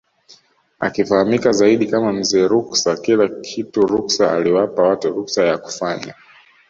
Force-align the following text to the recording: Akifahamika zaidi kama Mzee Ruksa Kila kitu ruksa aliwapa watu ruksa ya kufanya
Akifahamika 0.79 1.51
zaidi 1.51 1.87
kama 1.87 2.13
Mzee 2.13 2.47
Ruksa 2.47 2.95
Kila 2.97 3.27
kitu 3.27 3.81
ruksa 3.81 4.31
aliwapa 4.31 4.83
watu 4.83 5.09
ruksa 5.09 5.43
ya 5.45 5.57
kufanya 5.57 6.15